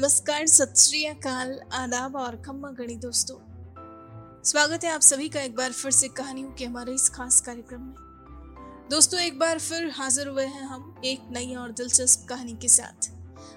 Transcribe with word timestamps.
नमस्कार, 0.00 0.46
सत 0.46 0.74
अकाल, 1.10 1.60
आदाब 1.72 2.16
और 2.16 2.36
खम्मा 2.36 2.70
गणी 2.70 2.96
दोस्तों। 2.96 3.36
स्वागत 4.42 4.84
है 4.84 4.90
आप 4.90 5.00
सभी 5.00 5.28
का 5.28 5.40
एक 5.40 5.56
बार 5.56 5.72
फिर 5.72 5.90
से 5.90 6.08
कहानियों 6.08 6.50
के 6.50 6.64
हमारे 6.64 6.94
इस 6.94 7.08
खास 7.08 7.40
कार्यक्रम 7.40 7.80
में। 7.80 7.94
दोस्तों, 8.90 9.20
एक 9.20 9.38
बार 9.38 9.58
फिर 9.58 9.90
हाजिर 9.90 10.28
हुए 10.28 10.44
हैं 10.46 10.62
हम 10.62 11.02
एक 11.04 11.20
नई 11.30 11.54
और 11.54 11.72
दिलचस्प 11.72 12.28
कहानी 12.28 12.52
के 12.52 12.68
साथ। 12.68 13.10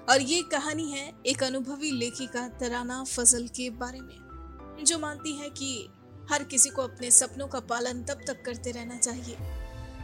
और 0.09 0.21
ये 0.21 0.41
कहानी 0.41 0.91
है 0.91 1.13
एक 1.25 1.43
अनुभवी 1.43 1.91
लेखिका 1.91 2.47
तराना 2.47 3.03
फजल 3.03 3.47
के 3.47 3.69
बारे 3.69 4.01
में, 4.01 4.77
जो 4.83 4.99
मानती 4.99 5.37
है 5.37 5.49
कि 5.49 5.89
हर 6.31 6.43
किसी 6.43 6.69
को 6.69 6.81
अपने 6.81 7.11
सपनों 7.11 7.47
का 7.47 7.59
पालन 7.59 8.03
तब 8.03 8.21
तक 8.27 8.45
करते 8.45 8.71
रहना 8.71 8.97
चाहिए, 8.97 9.37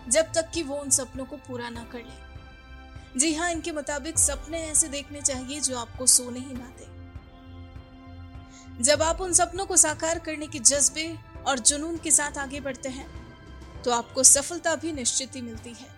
जब 0.10 0.34
तक 0.34 0.52
कि 0.54 0.64
वो 0.64 0.76
उन 0.76 0.90
सपनों 0.90 1.26
को 1.26 1.36
पूरा 1.36 1.70
ना 1.70 1.84
कर 1.84 2.00
ले। 2.00 2.27
जी 3.18 3.34
हाँ 3.34 3.52
इनके 3.52 3.71
मुताबिक 3.71 4.20
सपने 4.20 4.59
ऐसे 4.61 4.88
देखने 4.88 5.21
चाहिए 5.21 5.59
जो 5.59 5.77
आपको 5.77 6.05
सोने 6.05 6.39
ही 6.39 6.54
ना 6.54 6.71
दे। 6.77 6.86
जब 8.84 9.02
आप 9.02 9.21
उन 9.21 9.34
सपनों 9.34 9.66
को 9.66 9.77
साकार 9.77 10.20
करने 10.20 10.48
के 10.48 10.59
जज्बे 10.62 11.17
और 11.48 11.59
जुनून 11.59 11.98
के 11.98 12.11
साथ 12.11 12.38
आगे 12.38 12.59
बढ़ते 12.59 12.89
हैं 12.89 13.08
तो 13.84 13.91
आपको 13.91 14.23
सफलता 14.23 14.75
भी 14.75 14.91
निश्चित 14.91 15.35
ही 15.35 15.41
मिलती 15.41 15.70
है। 15.70 15.95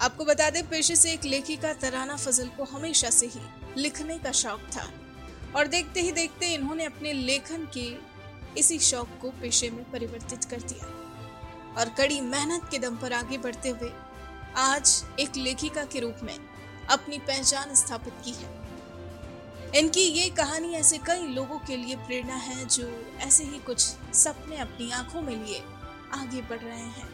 आपको 0.00 0.24
बता 0.24 0.48
दें, 0.50 0.68
पेशे 0.68 0.96
से 0.96 1.12
एक 1.12 1.24
लेखिका 1.24 1.72
तराना 1.72 2.16
फजल 2.16 2.48
को 2.48 2.64
हमेशा 2.64 3.10
से 3.10 3.26
ही 3.26 3.40
लिखने 3.76 4.18
का 4.18 4.32
शौक 4.32 4.60
था। 4.76 4.88
और 5.56 5.66
देखते 5.66 6.00
ही 6.00 6.12
देखते 6.12 6.54
इन्होंने 6.54 6.84
अपने 6.84 7.12
लेखन 7.12 7.68
के 7.76 7.86
इसी 8.60 8.78
शौक 8.78 9.08
को 9.22 9.30
पेशे 9.30 9.70
में 9.70 9.84
परिवर्तित 9.90 10.44
कर 10.44 10.60
दिया। 10.62 10.86
और 11.78 11.88
कड़ी 11.88 12.20
मेहनत 12.20 12.68
के 12.70 12.78
दम 12.78 12.96
पर 12.96 13.12
आगे 13.12 13.38
बढ़ते 13.38 13.68
हुए 13.68 13.90
आज 14.56 15.04
एक 15.20 15.36
लेखिका 15.36 15.84
के 15.84 16.00
रूप 16.00 16.16
में 16.22 16.38
अपनी 16.90 17.18
पहचान 17.18 17.74
स्थापित 17.74 18.12
की 18.24 18.30
है। 18.30 18.64
इनकी 19.76 20.00
ये 20.00 20.28
कहानी 20.30 20.74
ऐसे 20.74 20.98
कई 20.98 21.26
लोगों 21.28 21.58
के 21.58 21.76
लिए 21.76 21.96
प्रेरणा 21.96 22.34
है 22.34 22.64
जो 22.64 22.88
ऐसे 23.20 23.44
ही 23.44 23.58
कुछ 23.58 23.80
सपने 24.14 24.56
अपनी 24.56 24.90
आँखों 24.90 25.22
में 25.22 25.44
लिए 25.46 25.62
आगे 26.12 26.42
बढ़ 26.42 26.60
रहे 26.60 26.78
हैं। 26.78 27.08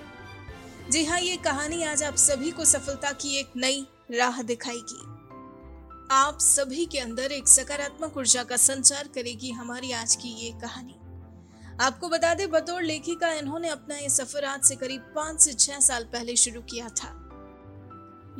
जी 0.90 1.04
हाँ 1.04 1.20
ये 1.20 1.36
कहानी 1.36 1.82
आज 1.82 2.02
आप 2.02 2.16
सभी 2.16 2.50
को 2.50 2.64
सफलता 2.64 3.12
की 3.12 3.36
एक 3.36 3.52
नई 3.56 3.86
राह 4.10 4.42
दिखाएगी। 4.42 5.00
आप 6.10 6.38
सभी 6.40 6.86
के 6.86 6.98
अंदर 6.98 7.32
एक 7.32 7.48
सकारात्मक 7.48 8.16
ऊर्जा 8.16 8.42
का 8.44 8.56
संचार 8.56 9.08
करेगी 9.14 9.50
हमारी 9.50 9.92
आज 9.92 10.16
की 10.16 10.28
ये 10.28 10.50
कहानी। 10.60 10.96
आपको 11.80 12.08
बता 12.08 12.34
दें, 12.34 12.50
बतौर 12.50 12.82
लेखिका 12.82 13.32
इन्होंने 13.32 13.68
अपना 13.68 13.96
ये 13.96 14.08
सफ़र 14.08 14.44
आज 14.44 14.64
से 14.64 14.76
करीब 14.76 15.12
पाँच 15.16 15.40
से 15.40 15.52
छह 15.52 15.80
साल 15.80 16.04
पहले 16.04 16.36
शुरू 16.36 16.60
किया 16.60 16.88
था। 16.88 17.16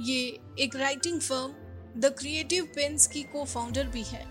ये 0.00 0.38
एक 0.58 0.76
writing 0.76 1.20
firm 1.20 2.00
the 2.00 2.14
creative 2.18 2.64
pens 2.74 3.06
की 3.06 3.22
को 3.22 3.44
फाउंडर 3.44 3.86
भी 3.86 4.02
है। 4.02 4.24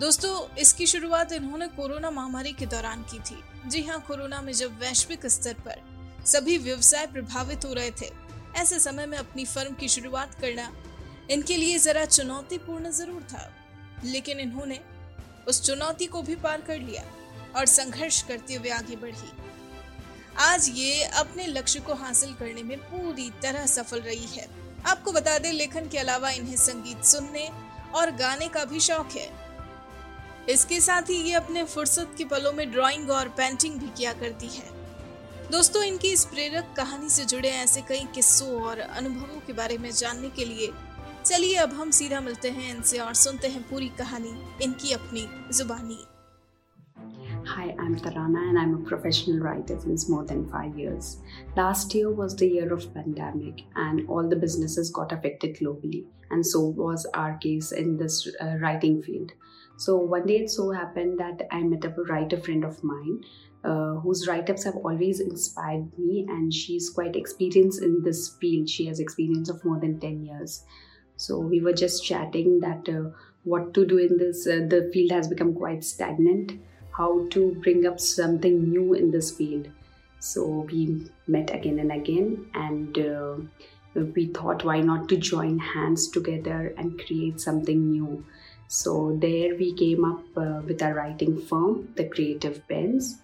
दोस्तों, 0.00 0.56
इसकी 0.56 0.86
शुरुआत 0.86 1.32
इन्होंने 1.32 1.66
कोरोना 1.66 2.10
महामारी 2.10 2.52
के 2.52 2.66
दौरान 2.66 3.02
की 3.02 3.18
थी। 3.20 3.68
जी 3.68 3.82
हाँ 3.82 4.00
कोरोना 4.00 4.40
में 4.42 4.52
जब 4.52 4.78
वैश्विक 4.80 5.26
स्तर 5.26 5.54
पर 5.66 5.82
सभी 6.26 6.56
व्यवसाय 6.58 7.06
प्रभावित 7.06 7.64
हो 7.64 7.72
रहे 7.72 7.90
थे, 7.90 8.10
ऐसे 8.56 8.78
समय 8.80 9.06
में 9.06 9.18
अपनी 9.18 9.44
फर्म 9.44 9.74
की 9.74 9.88
शुरुआत 9.88 10.34
करना 10.34 10.70
इनके 11.30 11.56
लिए 11.56 11.78
जरा 11.78 12.04
चुनौतीपूर्ण 12.04 12.90
ज़रूर 12.90 13.22
था। 13.22 13.50
लेकिन 14.04 14.40
इन्होंने 14.40 14.80
उस 15.48 15.62
चुनौती 15.62 16.06
को 16.06 16.22
भी 16.22 16.34
पार 16.36 16.60
कर 16.60 16.78
लिया 16.78 17.02
और 17.56 17.66
संघर्ष 17.66 18.22
करते 18.22 18.54
हुए 18.54 18.70
आगे 18.70 18.96
बढ़ी। 18.96 19.47
आज 20.40 20.68
ये 20.68 21.02
अपने 21.02 21.46
लक्ष्य 21.46 21.80
को 21.80 21.94
हासिल 21.94 22.32
करने 22.34 22.62
में 22.62 22.78
पूरी 22.78 23.30
तरह 23.42 23.64
सफल 23.66 24.00
रही 24.00 24.26
है। 24.26 24.46
आपको 24.86 25.12
बता 25.12 25.38
दें, 25.38 25.52
लेखन 25.52 25.88
के 25.88 25.98
अलावा 25.98 26.30
इन्हें 26.30 26.56
संगीत 26.56 27.04
सुनने 27.04 27.48
और 27.94 28.10
गाने 28.10 28.48
का 28.48 28.64
भी 28.64 28.80
शौक 28.80 29.08
है। 29.12 29.28
इसके 30.48 30.80
साथ 30.80 31.02
ही 31.02 31.16
ये 31.16 31.32
अपने 31.32 31.64
फुर्सत 31.64 32.14
के 32.18 32.24
पलों 32.24 32.52
में 32.52 32.70
ड्राइंग 32.72 33.10
और 33.10 33.28
पेंटिंग 33.28 33.74
भी 33.74 33.88
किया 33.88 34.12
करती 34.12 34.46
है। 34.46 34.68
दोस्तों, 35.50 35.82
इनकी 35.82 36.08
इस 36.08 36.24
प्रेरक 36.24 36.72
कहानी 36.76 37.10
से 37.10 37.24
जुड़े 37.24 37.48
ऐसे 37.48 37.80
कई 37.80 38.06
किस्सों 38.14 38.62
और 38.62 38.78
अनुभवों 38.78 39.40
के 39.46 39.52
बारे 39.52 39.78
में 39.78 39.90
जानने 39.90 40.28
के 40.28 40.44
लिए 40.44 40.72
चलिए, 41.26 41.54
अब 41.54 41.72
हम 41.72 41.90
सीधा 41.90 42.20
मिलते 42.20 42.50
हैं 42.50 42.76
इनसे 42.76 42.98
और 42.98 43.14
सुनते 43.14 43.48
हैं 43.48 43.62
पूरी 43.62 43.88
कहानी, 43.88 44.32
इनकी 44.62 44.92
अपनी 44.92 45.28
जुबानी। 45.52 45.98
Hi, 47.58 47.74
I'm 47.76 47.96
Tarana 47.96 48.50
and 48.50 48.56
I'm 48.56 48.74
a 48.74 48.88
professional 48.88 49.40
writer 49.40 49.76
since 49.80 50.08
more 50.08 50.24
than 50.24 50.48
five 50.48 50.78
years. 50.78 51.16
Last 51.56 51.92
year 51.92 52.08
was 52.08 52.36
the 52.36 52.46
year 52.46 52.72
of 52.72 52.94
pandemic 52.94 53.62
and 53.74 54.08
all 54.08 54.28
the 54.28 54.36
businesses 54.36 54.92
got 54.92 55.10
affected 55.10 55.56
globally 55.56 56.04
and 56.30 56.46
so 56.46 56.60
was 56.60 57.04
our 57.14 57.36
case 57.38 57.72
in 57.72 57.96
this 57.96 58.28
uh, 58.40 58.58
writing 58.60 59.02
field. 59.02 59.32
So 59.76 59.96
one 59.96 60.26
day 60.26 60.36
it 60.36 60.50
so 60.50 60.70
happened 60.70 61.18
that 61.18 61.48
I 61.50 61.64
met 61.64 61.84
a 61.84 61.88
writer 62.04 62.36
friend 62.36 62.62
of 62.62 62.84
mine 62.84 63.24
uh, 63.64 63.94
whose 64.02 64.28
write-ups 64.28 64.62
have 64.62 64.76
always 64.76 65.18
inspired 65.18 65.98
me 65.98 66.26
and 66.28 66.54
she's 66.54 66.88
quite 66.88 67.16
experienced 67.16 67.82
in 67.82 68.02
this 68.04 68.36
field. 68.40 68.68
She 68.68 68.86
has 68.86 69.00
experience 69.00 69.48
of 69.48 69.64
more 69.64 69.80
than 69.80 69.98
10 69.98 70.24
years. 70.24 70.64
So 71.16 71.40
we 71.40 71.60
were 71.60 71.72
just 71.72 72.04
chatting 72.04 72.60
that 72.60 72.88
uh, 72.88 73.10
what 73.42 73.74
to 73.74 73.84
do 73.84 73.98
in 73.98 74.16
this, 74.16 74.46
uh, 74.46 74.60
the 74.68 74.88
field 74.92 75.10
has 75.10 75.26
become 75.26 75.54
quite 75.54 75.82
stagnant 75.82 76.52
how 76.98 77.26
to 77.30 77.54
bring 77.62 77.86
up 77.86 78.00
something 78.00 78.68
new 78.68 78.92
in 78.92 79.10
this 79.12 79.30
field. 79.30 79.68
So 80.18 80.66
we 80.70 81.06
met 81.28 81.54
again 81.54 81.78
and 81.78 81.92
again, 81.92 82.50
and 82.54 82.98
uh, 82.98 83.36
we 83.94 84.26
thought, 84.26 84.64
why 84.64 84.80
not 84.80 85.08
to 85.10 85.16
join 85.16 85.58
hands 85.58 86.08
together 86.08 86.74
and 86.76 87.00
create 87.06 87.40
something 87.40 87.92
new? 87.92 88.24
So 88.66 89.16
there 89.20 89.54
we 89.54 89.72
came 89.74 90.04
up 90.04 90.24
uh, 90.36 90.60
with 90.66 90.82
our 90.82 90.92
writing 90.92 91.40
firm, 91.40 91.88
the 91.94 92.04
Creative 92.04 92.66
Pens. 92.68 93.18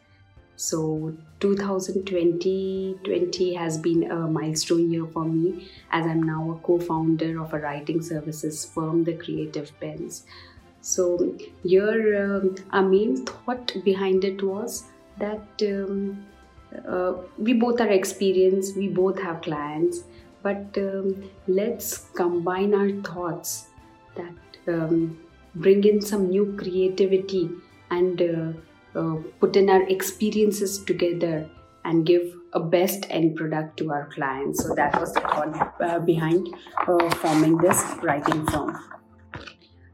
So 0.56 1.12
2020 1.40 3.00
20 3.02 3.54
has 3.54 3.76
been 3.76 4.04
a 4.10 4.28
milestone 4.28 4.88
year 4.90 5.04
for 5.04 5.24
me 5.24 5.68
as 5.90 6.06
I'm 6.06 6.22
now 6.22 6.52
a 6.52 6.58
co-founder 6.64 7.42
of 7.42 7.52
a 7.52 7.58
writing 7.58 8.00
services 8.00 8.64
firm, 8.64 9.02
the 9.02 9.14
Creative 9.14 9.70
Pens. 9.80 10.24
So, 10.84 11.34
your 11.62 11.94
um, 12.22 12.56
our 12.70 12.82
main 12.82 13.24
thought 13.24 13.72
behind 13.84 14.22
it 14.22 14.42
was 14.42 14.84
that 15.18 15.62
um, 15.62 16.26
uh, 16.86 17.14
we 17.38 17.54
both 17.54 17.80
are 17.80 17.88
experienced, 17.88 18.76
we 18.76 18.88
both 18.88 19.18
have 19.18 19.40
clients, 19.40 20.04
but 20.42 20.76
um, 20.76 21.30
let's 21.48 22.10
combine 22.14 22.74
our 22.74 22.90
thoughts 23.00 23.68
that 24.14 24.34
um, 24.68 25.18
bring 25.54 25.84
in 25.84 26.02
some 26.02 26.28
new 26.28 26.54
creativity 26.58 27.48
and 27.90 28.20
uh, 28.20 28.98
uh, 28.98 29.16
put 29.40 29.56
in 29.56 29.70
our 29.70 29.84
experiences 29.88 30.84
together 30.84 31.48
and 31.86 32.04
give 32.04 32.30
a 32.52 32.60
best 32.60 33.06
end 33.08 33.36
product 33.36 33.78
to 33.78 33.90
our 33.90 34.06
clients. 34.12 34.62
So 34.62 34.74
that 34.74 35.00
was 35.00 35.14
the 35.14 35.20
thought 35.20 35.80
uh, 35.80 35.98
behind 36.00 36.54
uh, 36.86 37.10
forming 37.16 37.56
this 37.56 37.82
writing 38.02 38.44
firm. 38.48 38.76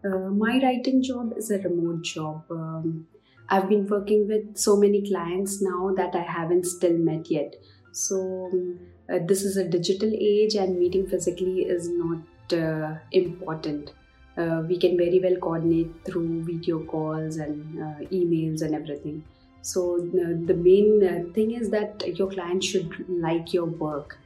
Uh, 0.02 0.30
my 0.30 0.58
writing 0.62 1.02
job 1.02 1.34
is 1.36 1.50
a 1.50 1.58
remote 1.58 2.02
job. 2.02 2.42
Um, 2.50 3.06
I've 3.50 3.68
been 3.68 3.86
working 3.86 4.26
with 4.26 4.56
so 4.56 4.76
many 4.76 5.06
clients 5.06 5.60
now 5.60 5.92
that 5.94 6.14
I 6.14 6.22
haven't 6.22 6.64
still 6.64 6.96
met 6.96 7.30
yet. 7.30 7.56
So, 7.92 8.48
um, 8.50 8.78
uh, 9.12 9.18
this 9.26 9.42
is 9.42 9.56
a 9.58 9.64
digital 9.64 10.10
age, 10.14 10.54
and 10.54 10.78
meeting 10.78 11.06
physically 11.06 11.62
is 11.62 11.90
not 11.90 12.52
uh, 12.52 12.94
important. 13.12 13.92
Uh, 14.38 14.62
we 14.66 14.78
can 14.78 14.96
very 14.96 15.20
well 15.20 15.36
coordinate 15.36 15.92
through 16.06 16.44
video 16.44 16.78
calls 16.84 17.36
and 17.36 17.82
uh, 17.82 17.98
emails 18.10 18.62
and 18.62 18.74
everything. 18.74 19.22
So, 19.60 19.98
the 19.98 20.54
main 20.54 21.32
thing 21.34 21.50
is 21.50 21.68
that 21.70 22.16
your 22.18 22.30
client 22.30 22.64
should 22.64 23.04
like 23.10 23.52
your 23.52 23.66
work 23.66 24.16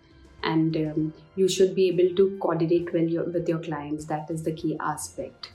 and 0.45 0.77
um, 0.77 1.15
you 1.35 1.49
should 1.49 1.75
be 1.75 1.89
able 1.89 2.15
to 2.15 2.39
coordinate 2.41 2.93
well 2.93 3.25
with 3.33 3.49
your 3.49 3.59
clients. 3.59 4.05
That 4.05 4.31
is 4.31 4.45
the 4.45 4.53
key 4.53 4.77
aspect. 4.79 5.51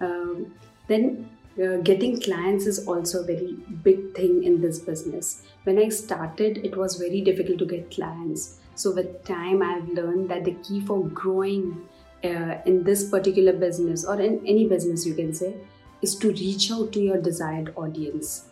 Um, 0.00 0.54
then 0.88 1.28
uh, 1.62 1.76
getting 1.78 2.20
clients 2.20 2.66
is 2.66 2.86
also 2.86 3.22
a 3.22 3.26
very 3.26 3.56
big 3.82 4.14
thing 4.14 4.44
in 4.44 4.60
this 4.60 4.78
business. 4.78 5.42
When 5.64 5.78
I 5.78 5.88
started, 5.88 6.58
it 6.58 6.76
was 6.76 6.96
very 6.96 7.20
difficult 7.20 7.58
to 7.58 7.66
get 7.66 7.90
clients. 7.90 8.58
So 8.74 8.94
with 8.94 9.24
time, 9.24 9.62
I've 9.62 9.88
learned 9.88 10.30
that 10.30 10.44
the 10.44 10.54
key 10.62 10.80
for 10.80 11.04
growing 11.08 11.86
uh, 12.24 12.56
in 12.66 12.84
this 12.84 13.10
particular 13.10 13.52
business 13.52 14.04
or 14.04 14.20
in 14.20 14.40
any 14.46 14.66
business, 14.68 15.06
you 15.06 15.14
can 15.14 15.34
say, 15.34 15.54
is 16.02 16.16
to 16.16 16.30
reach 16.30 16.70
out 16.70 16.92
to 16.92 17.00
your 17.00 17.20
desired 17.20 17.74
audience. 17.76 18.46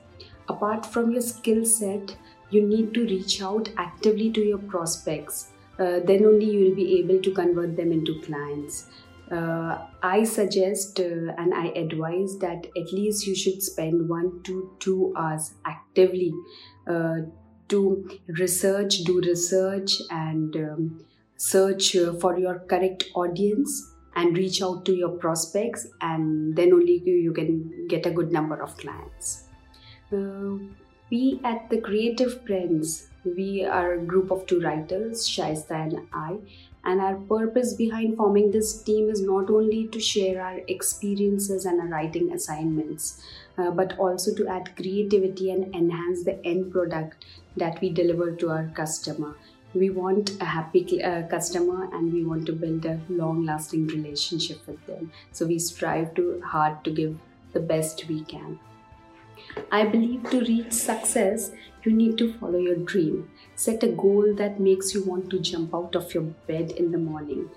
Apart 0.49 0.85
from 0.85 1.12
your 1.12 1.23
skill 1.23 1.65
set, 1.65 2.17
you 2.50 2.67
need 2.67 2.95
to 2.95 3.05
reach 3.05 3.43
out 3.43 3.69
actively 3.77 4.31
to 4.33 4.41
your 4.41 4.59
prospects. 4.59 5.49
Uh, 5.79 6.00
then 6.05 6.25
only 6.25 6.50
you 6.50 6.69
will 6.69 6.75
be 6.75 6.99
able 6.99 7.21
to 7.23 7.31
convert 7.31 7.77
them 7.77 7.93
into 7.93 8.21
clients 8.23 8.89
uh, 9.30 9.86
I 10.02 10.25
suggest 10.25 11.00
uh, 11.00 11.32
and 11.36 11.54
I 11.54 11.66
advise 11.69 12.38
that 12.38 12.66
at 12.76 12.92
least 12.92 13.26
you 13.26 13.34
should 13.34 13.62
spend 13.62 14.08
one 14.08 14.42
to 14.44 14.76
two 14.80 15.12
hours 15.16 15.54
actively 15.64 16.32
uh, 16.86 17.16
to 17.69 18.08
research, 18.28 19.04
do 19.04 19.20
research, 19.20 19.92
and 20.10 20.56
um, 20.56 21.04
search 21.36 21.94
uh, 21.96 22.14
for 22.14 22.38
your 22.38 22.60
correct 22.60 23.04
audience 23.14 23.94
and 24.16 24.36
reach 24.36 24.62
out 24.62 24.84
to 24.86 24.94
your 24.94 25.10
prospects 25.10 25.86
and 26.00 26.56
then 26.56 26.72
only 26.72 27.02
you, 27.04 27.32
can 27.32 27.86
get 27.88 28.06
a 28.06 28.10
good 28.10 28.32
number 28.32 28.60
of 28.62 28.76
clients. 28.76 29.44
Uh, 30.12 30.56
we 31.10 31.40
at 31.44 31.69
the 31.70 31.80
Creative 31.80 32.44
Pens 32.44 33.08
we 33.25 33.64
are 33.64 33.94
a 33.94 33.98
group 33.98 34.30
of 34.30 34.46
two 34.46 34.60
writers 34.60 35.28
shaista 35.28 35.72
and 35.72 35.98
i 36.12 36.36
and 36.88 37.02
our 37.06 37.17
purpose 37.31 37.73
behind 37.75 38.17
forming 38.17 38.50
this 38.50 38.70
team 38.82 39.08
is 39.14 39.20
not 39.20 39.50
only 39.50 39.81
to 39.88 40.00
share 40.00 40.43
our 40.43 40.61
experiences 40.75 41.67
and 41.67 41.81
our 41.82 41.88
writing 41.88 42.32
assignments 42.32 43.23
uh, 43.58 43.70
but 43.70 43.99
also 43.99 44.35
to 44.35 44.46
add 44.49 44.75
creativity 44.76 45.50
and 45.50 45.75
enhance 45.75 46.25
the 46.25 46.37
end 46.46 46.73
product 46.73 47.26
that 47.56 47.81
we 47.82 47.90
deliver 47.90 48.31
to 48.37 48.49
our 48.50 48.70
customer. 48.75 49.37
We 49.75 49.90
want 49.90 50.40
a 50.40 50.46
happy 50.46 51.02
uh, 51.02 51.26
customer 51.26 51.90
and 51.93 52.12
we 52.12 52.25
want 52.25 52.46
to 52.46 52.52
build 52.52 52.87
a 52.87 53.00
long 53.08 53.44
lasting 53.44 53.88
relationship 53.88 54.67
with 54.67 54.87
them. 54.87 55.12
So 55.32 55.46
we 55.46 55.58
strive 55.58 56.14
to 56.14 56.40
hard 56.40 56.82
to 56.85 56.90
give 56.90 57.19
the 57.52 57.61
best 57.61 58.08
we 58.08 58.25
can 58.25 58.58
i 59.71 59.85
believe 59.85 60.29
to 60.31 60.41
reach 60.41 60.73
success 60.73 61.53
you 61.85 61.93
need 61.93 62.19
to 62.19 62.33
follow 62.35 62.59
your 62.59 62.77
dream. 62.77 63.31
Set 63.55 63.83
a 63.83 63.89
goal 63.89 64.35
that 64.35 64.61
makes 64.61 64.95
you 64.95 65.05
want 65.05 65.31
to 65.31 65.39
jump 65.39 65.75
out 65.75 65.95
of 65.95 66.12
your 66.15 66.25
bed 66.47 66.73
in 66.73 66.91
the 66.93 66.99
morning. 66.99 67.49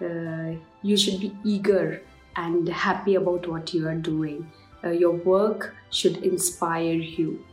Uh, 0.00 0.58
you 0.82 0.96
should 0.96 1.20
be 1.20 1.36
eager 1.44 2.02
and 2.36 2.68
happy 2.68 3.14
about 3.14 3.48
what 3.48 3.74
you 3.74 3.88
are 3.88 3.94
doing. 3.94 4.50
Uh, 4.84 4.90
your 4.90 5.12
work 5.12 5.74
should 5.90 6.18
inspire 6.18 6.94
you. 6.94 7.44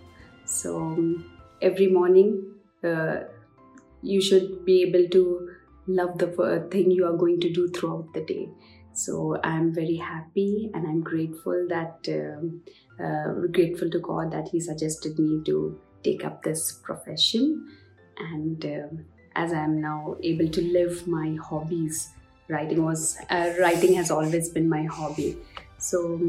So 0.46 0.78
um, 0.78 1.32
every 1.62 1.88
morning 1.88 2.44
uh, 2.84 3.22
you 4.02 4.22
should 4.22 4.66
be 4.66 4.84
able 4.84 5.10
to 5.10 5.50
love 5.88 6.18
the 6.18 6.68
thing 6.72 6.92
you 6.92 7.06
are 7.06 7.18
going 7.18 7.40
to 7.40 7.52
do 7.52 7.68
throughout 7.70 8.14
the 8.14 8.22
day 8.22 8.50
so 8.98 9.38
i'm 9.44 9.74
very 9.74 9.98
happy 9.98 10.70
and 10.74 10.88
i'm 10.88 11.02
grateful 11.02 11.66
that 11.70 12.08
um, 12.10 12.62
uh, 13.04 13.48
grateful 13.52 13.90
to 13.90 14.00
god 14.00 14.32
that 14.32 14.48
he 14.48 14.60
suggested 14.60 15.20
me 15.20 15.42
to 15.44 15.80
take 16.06 16.24
up 16.24 16.44
this 16.44 16.72
profession. 16.72 17.68
And 18.18 18.64
um, 18.66 19.06
as 19.36 19.52
i'm 19.52 19.82
now 19.82 20.16
able 20.24 20.48
to 20.58 20.62
live 20.62 21.08
my 21.08 21.38
hobbies 21.48 22.12
writing 22.48 22.84
was 22.86 23.18
uh, 23.30 23.54
writing 23.60 23.96
has 23.96 24.12
always 24.12 24.50
been 24.50 24.70
my 24.70 24.84
hobby. 24.84 25.38
So 25.78 26.20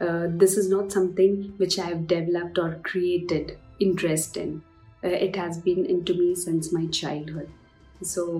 uh, 0.00 0.26
this 0.42 0.56
is 0.56 0.68
not 0.68 0.90
something 0.90 1.52
which 1.58 1.78
i 1.78 1.84
have 1.90 2.06
developed 2.06 2.58
or 2.58 2.80
created 2.82 3.58
interest 3.78 4.36
in. 4.36 4.62
Uh, 5.04 5.08
it 5.08 5.36
has 5.36 5.58
been 5.58 5.84
into 5.86 6.14
me 6.14 6.34
since 6.34 6.72
my 6.72 6.86
childhood 6.86 7.48
so 8.02 8.38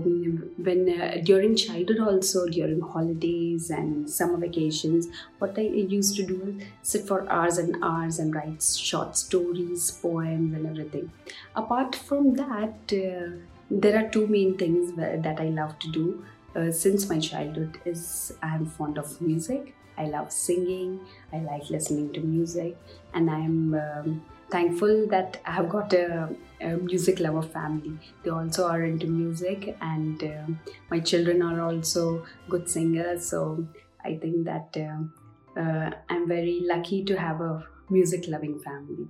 when 0.57 1.01
uh, 1.01 1.17
during 1.25 1.57
childhood 1.57 1.99
also 1.99 2.47
during 2.47 2.81
holidays 2.81 3.71
and 3.71 4.09
summer 4.09 4.37
vacations 4.37 5.09
what 5.39 5.59
i 5.59 5.63
used 5.63 6.15
to 6.17 6.23
do 6.23 6.39
is 6.49 6.67
sit 6.83 7.07
for 7.07 7.29
hours 7.31 7.59
and 7.59 7.77
hours 7.83 8.19
and 8.19 8.35
write 8.35 8.63
short 8.63 9.17
stories 9.17 9.91
poems 10.03 10.55
and 10.55 10.67
everything. 10.67 11.11
Apart 11.55 11.95
from 11.95 12.35
that 12.35 12.75
uh, 12.93 13.31
there 13.71 13.97
are 13.99 14.09
two 14.11 14.27
main 14.27 14.57
things 14.57 14.93
that 14.95 15.41
i 15.41 15.49
love 15.49 15.79
to 15.79 15.91
do. 15.91 16.25
Uh, 16.55 16.71
since 16.71 17.09
my 17.09 17.19
childhood 17.19 17.79
is 17.85 18.33
i 18.43 18.55
am 18.55 18.67
fond 18.67 18.99
of 18.99 19.21
music. 19.21 19.75
I 19.99 20.05
love 20.07 20.31
singing. 20.31 21.01
I 21.33 21.39
like 21.39 21.71
listening 21.71 22.13
to 22.13 22.21
music. 22.21 22.77
And 23.15 23.31
i'm 23.31 23.75
um, 23.75 24.23
thankful 24.51 25.07
that 25.09 25.41
I 25.45 25.53
have 25.53 25.69
got 25.69 25.93
a, 25.93 26.29
a, 26.61 26.77
music 26.77 27.21
lover 27.21 27.43
family. 27.43 27.99
They 28.23 28.31
also 28.31 28.67
are 28.67 28.85
into 28.85 29.07
music, 29.07 29.77
and 29.81 30.23
uh, 30.23 30.47
my 30.91 31.01
children 31.01 31.43
are 31.43 31.61
also 31.61 32.25
good 32.49 32.69
singers. 32.69 33.29
So 33.29 33.67
I 34.05 34.17
think 34.17 34.45
that 34.45 34.77
uh, 34.77 35.61
uh, 35.61 35.91
I'm 36.09 36.29
very 36.29 36.61
lucky 36.63 37.05
to 37.05 37.19
have 37.19 37.41
a 37.41 37.65
music 37.91 38.27
loving 38.29 38.59
family. 38.61 39.07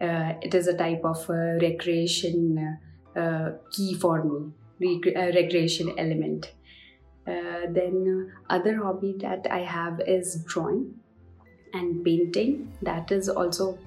Uh, 0.00 0.34
it 0.42 0.54
is 0.54 0.66
a 0.66 0.76
type 0.76 1.02
of 1.04 1.28
uh, 1.30 1.58
recreation 1.62 2.78
uh, 3.16 3.52
key 3.70 3.94
for 3.94 4.24
me, 4.24 4.52
Rec- 4.80 5.34
recreation 5.34 5.94
element. 5.98 6.52
then 7.26 8.32
other 8.50 8.76
hobby 8.76 9.14
that 9.20 9.46
I 9.50 9.60
have 9.60 10.00
is 10.06 10.42
drawing 10.46 10.94
and 11.72 12.04
painting. 12.04 12.72
That 12.82 13.10
is 13.10 13.28
also 13.28 13.78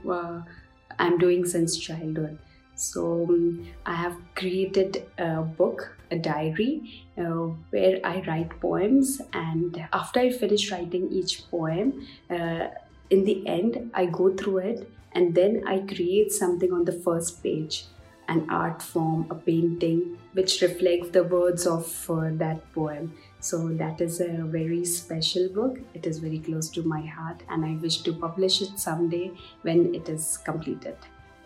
I'm 0.99 1.17
doing 1.19 1.45
since 1.45 1.77
childhood. 1.77 2.39
So 2.77 3.23
um, 3.23 3.67
I 3.85 3.95
have 3.95 4.15
created 4.35 5.03
a 5.17 5.41
book, 5.41 5.97
a 6.11 6.17
diary, 6.17 7.05
uh, 7.17 7.49
where 7.71 7.99
I 8.03 8.21
write 8.27 8.59
poems, 8.61 9.19
and 9.33 9.87
after 9.91 10.19
I 10.19 10.29
finish 10.31 10.71
writing 10.71 11.09
each 11.11 11.49
poem, 11.49 12.07
uh, 12.29 12.67
in 13.09 13.23
the 13.23 13.45
end 13.47 13.91
I 13.93 14.05
go 14.05 14.33
through 14.35 14.57
it 14.59 14.91
and 15.13 15.33
then 15.33 15.63
I 15.65 15.79
create 15.79 16.31
something 16.31 16.71
on 16.71 16.85
the 16.85 16.91
first 16.91 17.41
page 17.41 17.85
an 18.29 18.45
art 18.49 18.81
form, 18.81 19.25
a 19.29 19.35
painting, 19.35 20.17
which 20.33 20.61
reflects 20.61 21.09
the 21.09 21.23
words 21.23 21.65
of 21.65 22.09
uh, 22.09 22.29
that 22.33 22.61
poem. 22.73 23.13
So, 23.39 23.69
that 23.69 24.01
is 24.01 24.19
a 24.19 24.43
very 24.43 24.83
special 24.83 25.47
book. 25.49 25.79
It 25.93 26.05
is 26.05 26.19
very 26.19 26.39
close 26.39 26.69
to 26.71 26.83
my 26.83 27.01
heart, 27.05 27.41
and 27.49 27.63
I 27.63 27.75
wish 27.81 28.01
to 28.01 28.13
publish 28.13 28.61
it 28.61 28.77
someday 28.77 29.31
when 29.61 29.95
it 29.95 30.09
is 30.09 30.37
completed. 30.39 30.97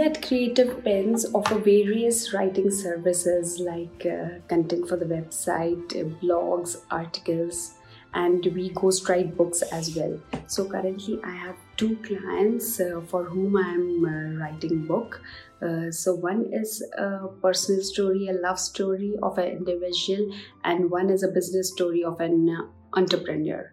At 0.02 0.26
Creative 0.28 0.84
Pens 0.84 1.28
offer 1.32 1.60
various 1.60 2.34
writing 2.34 2.72
services 2.72 3.60
like 3.60 4.04
uh, 4.04 4.40
content 4.48 4.90
for 4.90 4.98
the 4.98 5.06
website, 5.06 5.94
uh, 5.94 6.10
blogs, 6.24 6.78
articles, 6.90 7.76
and 8.16 8.44
we 8.56 8.72
ghostwrite 8.72 9.38
books 9.38 9.62
as 9.62 9.96
well. 9.96 10.20
So 10.48 10.66
currently, 10.68 11.20
I 11.24 11.36
have 11.36 11.56
two 11.78 11.98
clients 11.98 12.80
uh, 12.80 13.02
for 13.06 13.26
whom 13.26 13.56
I 13.56 13.70
am 13.70 14.04
uh, 14.04 14.44
writing 14.44 14.88
book. 14.88 15.22
Uh, 15.62 15.92
so 15.92 16.16
one 16.16 16.52
is 16.52 16.82
a 16.98 17.28
personal 17.40 17.84
story, 17.84 18.28
a 18.28 18.34
love 18.34 18.60
story 18.60 19.14
of 19.22 19.38
an 19.38 19.50
individual, 19.50 20.34
and 20.64 20.90
one 20.90 21.12
is 21.12 21.22
a 21.22 21.28
business 21.28 21.70
story 21.70 22.04
of 22.04 22.20
an 22.20 22.50
uh, 22.50 22.98
entrepreneur. 22.98 23.72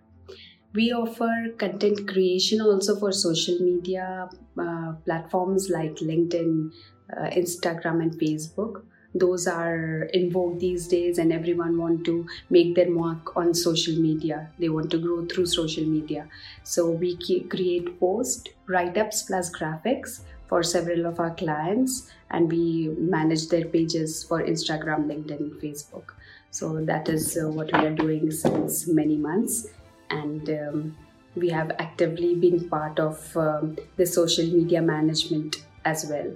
We 0.75 0.93
offer 0.93 1.55
content 1.56 2.06
creation 2.06 2.61
also 2.61 2.97
for 2.97 3.11
social 3.11 3.59
media 3.59 4.29
uh, 4.59 4.93
platforms 5.05 5.70
like 5.70 5.97
LinkedIn, 5.97 6.73
uh, 7.17 7.31
Instagram, 7.31 8.03
and 8.03 8.12
Facebook. 8.12 8.82
Those 9.15 9.47
are 9.47 10.03
in 10.12 10.31
vogue 10.31 10.61
these 10.61 10.87
days 10.87 11.17
and 11.17 11.32
everyone 11.32 11.79
want 11.79 12.05
to 12.05 12.26
make 12.50 12.75
their 12.75 12.91
mark 12.91 13.35
on 13.35 13.55
social 13.55 13.97
media. 13.97 14.50
They 14.59 14.69
want 14.69 14.91
to 14.91 14.99
grow 14.99 15.25
through 15.25 15.47
social 15.47 15.85
media. 15.85 16.29
So 16.65 16.91
we 16.91 17.17
create 17.49 17.99
post 17.99 18.51
write-ups 18.67 19.22
plus 19.22 19.51
graphics 19.51 20.20
for 20.46 20.63
several 20.63 21.06
of 21.06 21.19
our 21.19 21.34
clients 21.34 22.10
and 22.31 22.53
we 22.53 22.89
manage 22.98 23.48
their 23.48 23.65
pages 23.65 24.25
for 24.25 24.43
instagram 24.43 25.06
linkedin 25.06 25.51
facebook. 25.63 26.13
So 26.51 26.84
that 26.84 27.08
is 27.08 27.37
uh, 27.37 27.48
what 27.48 27.72
we 27.72 27.87
are 27.87 27.94
doing 27.94 28.31
since 28.31 28.87
many 28.87 29.17
months 29.17 29.69
and 30.10 30.48
um, 30.50 30.96
we 31.34 31.48
have 31.50 31.70
actively 31.79 32.34
been 32.34 32.69
part 32.69 32.98
of 32.98 33.36
um, 33.36 33.77
the 33.96 34.06
social 34.06 34.46
media 34.46 34.82
management 34.82 35.65
as 35.84 36.06
well 36.10 36.32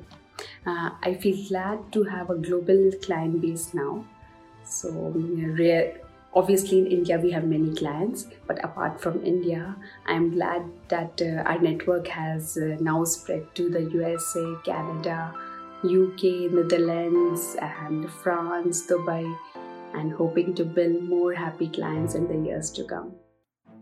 uh, 0.66 0.90
I 1.02 1.14
feel 1.14 1.48
glad 1.48 1.92
to 1.92 2.04
have 2.04 2.30
a 2.30 2.36
global 2.36 2.90
client 3.02 3.40
base 3.40 3.74
now. 3.74 4.04
So, 4.64 4.90
rare, 5.58 6.00
obviously, 6.34 6.78
in 6.78 6.86
India, 6.86 7.18
we 7.18 7.30
have 7.32 7.44
many 7.44 7.74
clients, 7.74 8.26
but 8.46 8.64
apart 8.64 9.00
from 9.00 9.24
India, 9.24 9.76
I'm 10.06 10.30
glad 10.30 10.62
that 10.88 11.20
uh, 11.20 11.42
our 11.48 11.58
network 11.58 12.08
has 12.08 12.56
uh, 12.56 12.76
now 12.80 13.04
spread 13.04 13.54
to 13.56 13.68
the 13.68 13.82
USA, 13.82 14.54
Canada, 14.64 15.34
UK, 15.84 16.52
Netherlands, 16.52 17.56
and 17.60 18.08
France, 18.10 18.86
Dubai, 18.86 19.36
and 19.94 20.12
hoping 20.12 20.54
to 20.54 20.64
build 20.64 21.02
more 21.02 21.34
happy 21.34 21.68
clients 21.68 22.14
in 22.14 22.28
the 22.28 22.48
years 22.48 22.70
to 22.70 22.84
come. 22.84 23.12